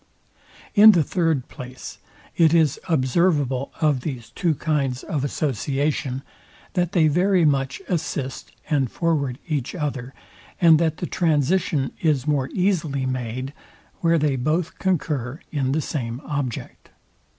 In 0.73 0.93
the 0.93 1.03
THIRD 1.03 1.47
place, 1.47 1.99
it 2.35 2.55
is 2.55 2.79
observable 2.89 3.71
of 3.81 3.99
these 4.01 4.31
two 4.31 4.55
kinds 4.55 5.03
of 5.03 5.23
association, 5.23 6.23
that 6.73 6.93
they 6.93 7.07
very 7.07 7.45
much 7.45 7.83
assist 7.87 8.51
and 8.67 8.89
forward 8.91 9.37
each 9.47 9.75
other, 9.75 10.15
and 10.59 10.79
that 10.79 10.97
the 10.97 11.05
transition 11.05 11.91
is 12.01 12.25
more 12.25 12.49
easily 12.51 13.05
made 13.05 13.53
where 13.99 14.17
they 14.17 14.35
both 14.37 14.79
concur 14.79 15.39
in 15.51 15.71
the 15.71 15.81
same 15.81 16.19
object. 16.25 16.89